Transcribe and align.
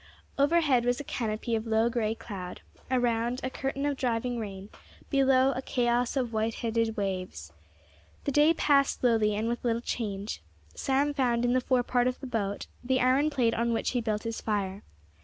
Overhead 0.39 0.83
was 0.83 0.99
a 0.99 1.03
canopy 1.03 1.53
of 1.53 1.67
low 1.67 1.87
grey 1.87 2.15
cloud; 2.15 2.61
around, 2.89 3.39
a 3.43 3.51
curtain 3.51 3.85
of 3.85 3.97
driving 3.97 4.39
rain; 4.39 4.69
below, 5.11 5.51
a 5.55 5.61
chaos 5.61 6.17
of 6.17 6.33
white 6.33 6.55
headed 6.65 6.97
waves. 6.97 7.53
The 8.23 8.31
day 8.31 8.55
passed 8.55 9.01
slowly, 9.01 9.35
and 9.35 9.47
with 9.47 9.63
little 9.63 9.79
change. 9.79 10.41
Sam 10.73 11.13
found 11.13 11.45
in 11.45 11.53
the 11.53 11.61
fore 11.61 11.83
part 11.83 12.07
of 12.07 12.19
the 12.19 12.25
boat 12.25 12.65
the 12.83 12.99
iron 12.99 13.29
plate 13.29 13.53
on 13.53 13.73
which 13.73 13.91
he 13.91 14.01
built 14.01 14.23
his 14.23 14.41
fire. 14.41 14.81